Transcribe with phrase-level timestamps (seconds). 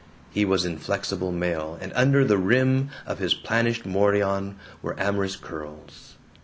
[0.31, 5.35] He was in flexible mail, and under the rim of his planished morion were amorous
[5.35, 6.15] curls.